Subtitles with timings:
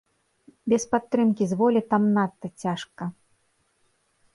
[0.73, 3.03] Без падтрымкі з волі там надта цяжка.